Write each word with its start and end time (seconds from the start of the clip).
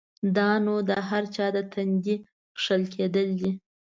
دا 0.35 0.49
نو 0.65 0.75
د 0.89 0.91
هر 1.09 1.23
چا 1.35 1.45
د 1.55 1.57
تندي 1.73 2.15
کښل 2.57 2.81
کېدل 2.93 3.27
دی؛ 3.39 3.51